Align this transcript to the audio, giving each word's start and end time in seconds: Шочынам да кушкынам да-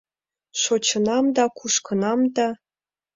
Шочынам 0.61 1.25
да 1.35 1.43
кушкынам 1.57 2.19
да- 2.35 2.47